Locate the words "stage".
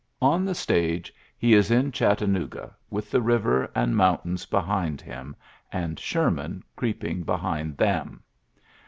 0.55-1.13